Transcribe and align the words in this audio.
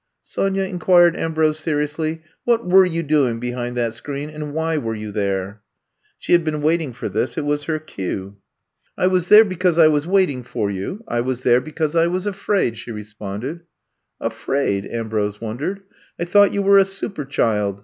''Sonya," 0.33 0.63
inquired 0.63 1.15
Ambrose 1.15 1.59
seriously, 1.59 2.23
what 2.43 2.65
were 2.67 2.83
you 2.87 3.03
doing 3.03 3.39
behind 3.39 3.77
that 3.77 3.93
screen 3.93 4.31
and 4.31 4.51
why 4.51 4.75
were 4.75 4.95
you 4.95 5.11
there 5.11 5.47
f 5.49 5.55
''She 6.17 6.31
had 6.31 6.43
been 6.43 6.63
waiting 6.63 6.91
for 6.91 7.07
this; 7.07 7.37
it 7.37 7.45
was 7.45 7.65
her 7.65 7.77
cue. 7.77 8.37
48 8.95 8.95
I'VECOME 8.95 8.95
TO 8.95 8.95
STAY 8.95 9.03
I 9.03 9.07
was 9.09 9.29
there 9.29 9.43
because 9.45 9.77
I 9.77 9.87
was 9.89 10.07
waiting 10.07 10.41
for 10.43 10.71
you. 10.71 11.03
I 11.07 11.21
was 11.21 11.43
there 11.43 11.61
because 11.61 11.93
1 11.93 12.11
was 12.11 12.25
afraid,'* 12.25 12.79
she 12.79 12.91
responded. 12.91 13.59
Afraid?" 14.19 14.87
Ambrose 14.87 15.39
wondered. 15.39 15.81
I 16.19 16.25
thought 16.25 16.51
you 16.51 16.63
were 16.63 16.79
a 16.79 16.85
super 16.85 17.23
child. 17.23 17.79